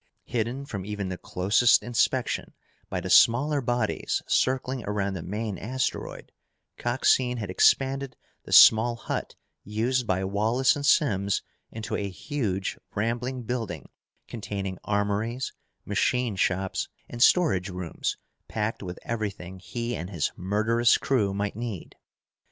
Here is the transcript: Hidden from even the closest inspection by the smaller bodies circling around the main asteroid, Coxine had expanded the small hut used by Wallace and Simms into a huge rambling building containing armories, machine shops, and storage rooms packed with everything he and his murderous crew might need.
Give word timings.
Hidden 0.23 0.65
from 0.65 0.83
even 0.83 1.09
the 1.09 1.17
closest 1.19 1.83
inspection 1.83 2.55
by 2.89 3.01
the 3.01 3.09
smaller 3.11 3.61
bodies 3.61 4.23
circling 4.25 4.83
around 4.83 5.13
the 5.13 5.21
main 5.21 5.59
asteroid, 5.59 6.31
Coxine 6.79 7.37
had 7.37 7.51
expanded 7.51 8.15
the 8.43 8.51
small 8.51 8.95
hut 8.95 9.35
used 9.63 10.07
by 10.07 10.23
Wallace 10.23 10.75
and 10.75 10.83
Simms 10.87 11.43
into 11.69 11.95
a 11.95 12.09
huge 12.09 12.79
rambling 12.95 13.43
building 13.43 13.89
containing 14.27 14.79
armories, 14.83 15.53
machine 15.85 16.35
shops, 16.35 16.87
and 17.07 17.21
storage 17.21 17.69
rooms 17.69 18.17
packed 18.47 18.81
with 18.81 18.97
everything 19.03 19.59
he 19.59 19.95
and 19.95 20.09
his 20.09 20.31
murderous 20.35 20.97
crew 20.97 21.31
might 21.31 21.55
need. 21.55 21.95